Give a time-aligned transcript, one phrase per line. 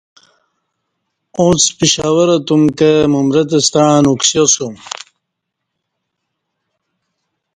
[1.39, 4.75] اوݩڅ پشاوراہ تم کہ ممرت ستݩع نکسیاسوم